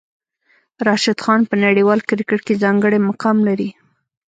[0.87, 3.69] راشد خان په نړیوال کرکټ کې ځانګړی مقام لري.